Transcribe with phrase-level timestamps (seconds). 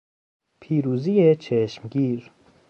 [0.59, 2.31] پیروزی چشمگیر